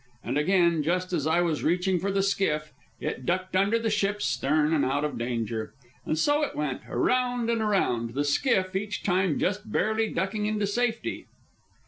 And 0.23 0.35
again, 0.35 0.81
just 0.81 1.13
as 1.13 1.27
I 1.27 1.41
was 1.41 1.63
reaching 1.63 1.99
for 1.99 2.11
the 2.11 2.23
skiff, 2.23 2.73
it 2.99 3.23
ducked 3.23 3.55
under 3.55 3.77
the 3.77 3.91
ship's 3.91 4.25
stern 4.25 4.73
and 4.73 4.83
out 4.83 5.05
of 5.05 5.15
danger. 5.15 5.75
And 6.07 6.17
so 6.17 6.41
it 6.41 6.55
went, 6.55 6.81
around 6.89 7.51
and 7.51 7.61
around, 7.61 8.15
the 8.15 8.25
skiff 8.25 8.75
each 8.75 9.03
time 9.03 9.37
just 9.37 9.71
barely 9.71 10.11
ducking 10.11 10.47
into 10.47 10.65
safety. 10.65 11.27